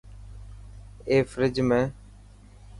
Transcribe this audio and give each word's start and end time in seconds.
اي 1.09 1.17
فريج 1.31 1.55
۾. 1.71 1.79